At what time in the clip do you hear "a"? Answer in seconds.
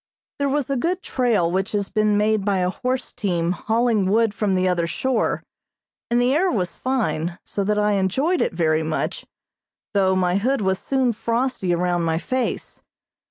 0.71-0.77, 2.57-2.71